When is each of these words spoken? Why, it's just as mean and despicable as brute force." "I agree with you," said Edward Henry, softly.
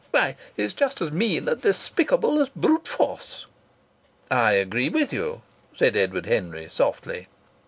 Why, 0.09 0.35
it's 0.57 0.73
just 0.73 0.99
as 0.99 1.11
mean 1.11 1.47
and 1.47 1.61
despicable 1.61 2.39
as 2.41 2.49
brute 2.55 2.87
force." 2.87 3.45
"I 4.31 4.53
agree 4.53 4.89
with 4.89 5.13
you," 5.13 5.43
said 5.75 5.95
Edward 5.95 6.25
Henry, 6.25 6.67
softly. 6.71 7.27